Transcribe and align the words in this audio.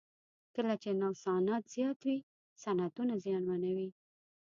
کله 0.55 0.73
چې 0.81 0.89
نوسانات 1.01 1.63
زیات 1.73 1.99
وي 2.05 2.17
صنعتونه 2.63 3.13
زیانمنوي. 3.23 3.89